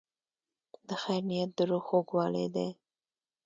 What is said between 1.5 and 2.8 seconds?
د روح خوږوالی دی.